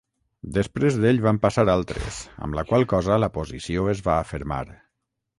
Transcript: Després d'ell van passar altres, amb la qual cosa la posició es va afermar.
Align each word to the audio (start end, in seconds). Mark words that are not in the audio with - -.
Després 0.53 0.95
d'ell 1.01 1.19
van 1.25 1.39
passar 1.43 1.65
altres, 1.73 2.17
amb 2.47 2.57
la 2.59 2.63
qual 2.71 2.85
cosa 2.93 3.19
la 3.25 3.29
posició 3.35 3.85
es 3.93 4.01
va 4.09 4.17
afermar. 4.23 4.59